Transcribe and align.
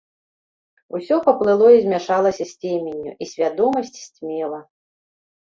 Усё 0.99 1.15
паплыло 1.27 1.67
і 1.75 1.83
змяшалася 1.85 2.43
з 2.53 2.71
цеменню, 2.71 3.11
і 3.27 3.29
свядомасць 3.33 3.95
сцьмела. 4.07 4.59